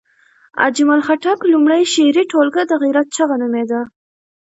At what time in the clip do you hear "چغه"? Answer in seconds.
3.15-3.35